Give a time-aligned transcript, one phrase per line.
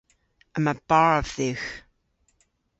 [0.57, 1.69] Yma barv dhywgh.